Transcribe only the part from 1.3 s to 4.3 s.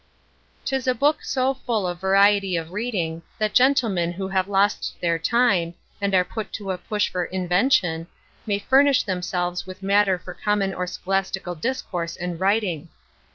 full of variety of reading, that gentlemen who